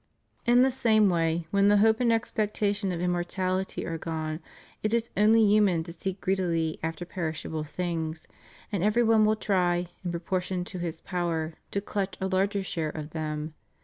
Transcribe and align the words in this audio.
In 0.47 0.63
the 0.63 0.71
same 0.71 1.09
way, 1.11 1.45
when 1.51 1.67
the 1.67 1.77
hope 1.77 1.99
and 1.99 2.11
expectation 2.11 2.91
of 2.91 2.99
immortality 2.99 3.85
are 3.85 3.99
gone, 3.99 4.39
it 4.81 4.95
is 4.95 5.11
only 5.15 5.45
human 5.45 5.83
to 5.83 5.93
seek 5.93 6.19
greedily 6.19 6.79
after 6.81 7.05
perishable 7.05 7.63
things, 7.63 8.27
and 8.71 8.83
every 8.83 9.03
one 9.03 9.25
will 9.25 9.35
try, 9.35 9.89
in 10.03 10.09
proportion 10.09 10.65
to 10.65 10.79
his 10.79 11.01
power, 11.01 11.53
to 11.69 11.81
clutch 11.81 12.17
a 12.19 12.25
larger 12.25 12.63
share 12.63 12.89
of 12.89 13.11
them. 13.11 13.53